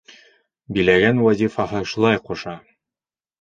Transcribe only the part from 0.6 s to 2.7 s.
Биләгән вазифаһы шулай ҡуша.